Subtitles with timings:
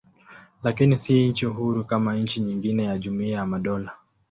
[0.63, 3.95] Lakini si nchi huru kama nchi nyingine za Jumuiya ya Madola.